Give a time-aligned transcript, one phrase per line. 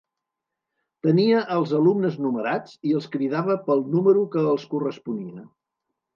[1.07, 5.47] Tenia els alumnes numerats i els cridava pel número que els corresponia.